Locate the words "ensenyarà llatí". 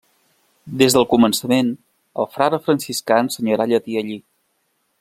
3.27-4.01